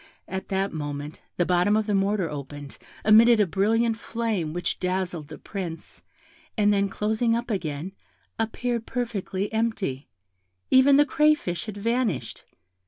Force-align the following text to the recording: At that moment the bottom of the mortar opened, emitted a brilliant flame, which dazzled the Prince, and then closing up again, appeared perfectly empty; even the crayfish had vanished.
At 0.27 0.47
that 0.47 0.73
moment 0.73 1.21
the 1.37 1.45
bottom 1.45 1.77
of 1.77 1.85
the 1.85 1.93
mortar 1.93 2.27
opened, 2.27 2.79
emitted 3.05 3.39
a 3.39 3.45
brilliant 3.45 3.97
flame, 3.99 4.51
which 4.51 4.79
dazzled 4.79 5.27
the 5.27 5.37
Prince, 5.37 6.01
and 6.57 6.73
then 6.73 6.89
closing 6.89 7.35
up 7.35 7.51
again, 7.51 7.91
appeared 8.39 8.87
perfectly 8.87 9.53
empty; 9.53 10.07
even 10.71 10.97
the 10.97 11.05
crayfish 11.05 11.67
had 11.67 11.77
vanished. 11.77 12.45